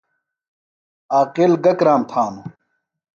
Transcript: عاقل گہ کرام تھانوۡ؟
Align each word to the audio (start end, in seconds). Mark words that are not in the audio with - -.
عاقل 1.15 1.51
گہ 1.63 1.73
کرام 1.79 2.01
تھانوۡ؟ 2.09 2.47